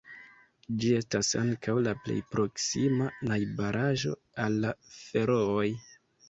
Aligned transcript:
Ĝi 0.83 0.87
estas 0.99 1.27
ankaŭ 1.41 1.75
la 1.87 1.93
plej 2.05 2.15
proksima 2.37 3.11
najbaraĵo 3.33 4.15
al 4.47 4.59
la 4.65 4.73
Ferooj. 4.97 5.69